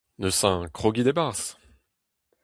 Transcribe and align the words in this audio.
Neuze, 0.19 0.51
krogit 0.75 1.07
e-barzh! 1.11 1.47